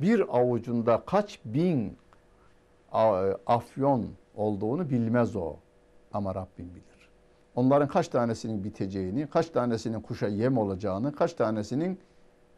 Bir 0.00 0.38
avucunda 0.38 1.02
kaç 1.06 1.40
bin 1.44 1.98
afyon 3.46 4.06
olduğunu 4.34 4.90
bilmez 4.90 5.36
o. 5.36 5.56
Ama 6.12 6.34
Rabbim 6.34 6.70
bilir. 6.70 7.08
Onların 7.54 7.88
kaç 7.88 8.08
tanesinin 8.08 8.64
biteceğini, 8.64 9.26
kaç 9.26 9.50
tanesinin 9.50 10.00
kuşa 10.00 10.28
yem 10.28 10.58
olacağını, 10.58 11.14
kaç 11.14 11.34
tanesinin 11.34 12.00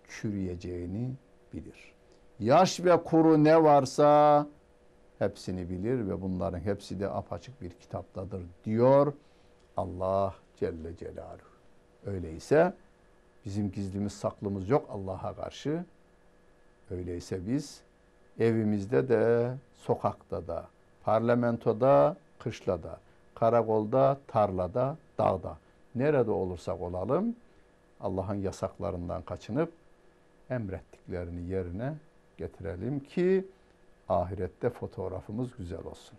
çürüyeceğini 0.09 1.13
bilir. 1.53 1.95
Yaş 2.39 2.81
ve 2.85 3.03
kuru 3.03 3.45
ne 3.45 3.63
varsa 3.63 4.47
hepsini 5.19 5.71
bilir 5.71 6.09
ve 6.09 6.23
bunların 6.23 6.61
hepsi 6.61 7.01
de 7.01 7.09
apaçık 7.09 7.63
bir 7.63 7.71
kitaptadır 7.71 8.43
diyor 8.65 9.13
Allah 9.77 10.35
Celle 10.57 10.97
Celaluhu. 10.97 11.51
Öyleyse 12.07 12.73
Bizim 13.45 13.71
gizlimiz 13.71 14.13
saklımız 14.13 14.69
yok 14.69 14.91
Allah'a 14.91 15.35
karşı. 15.35 15.85
Öyleyse 16.91 17.47
biz 17.47 17.81
evimizde 18.39 19.09
de, 19.09 19.55
sokakta 19.77 20.47
da, 20.47 20.67
parlamentoda, 21.05 22.17
kışlada, 22.39 22.99
karakolda, 23.35 24.19
tarlada, 24.27 24.97
dağda, 25.19 25.57
nerede 25.95 26.31
olursak 26.31 26.81
olalım 26.81 27.37
Allah'ın 28.01 28.35
yasaklarından 28.35 29.23
kaçınıp 29.23 29.73
emrettiklerini 30.51 31.51
yerine 31.51 31.95
getirelim 32.37 33.01
ki 33.01 33.45
ahirette 34.09 34.71
fotoğrafımız 34.71 35.57
güzel 35.59 35.85
olsun. 35.85 36.19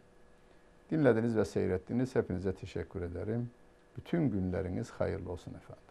Dinlediniz 0.92 1.38
ve 1.38 1.46
seyrettiniz. 1.46 2.16
Hepinize 2.16 2.54
teşekkür 2.54 3.02
ederim. 3.02 3.50
Bütün 3.98 4.30
günleriniz 4.30 4.92
hayırlı 4.92 5.32
olsun 5.32 5.52
efendim. 5.52 5.76